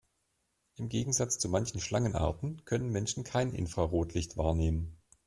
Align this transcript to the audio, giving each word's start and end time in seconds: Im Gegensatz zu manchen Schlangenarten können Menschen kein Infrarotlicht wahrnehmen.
Im 0.77 0.89
Gegensatz 0.89 1.37
zu 1.37 1.47
manchen 1.47 1.79
Schlangenarten 1.79 2.65
können 2.65 2.89
Menschen 2.89 3.23
kein 3.23 3.53
Infrarotlicht 3.53 4.35
wahrnehmen. 4.35 4.97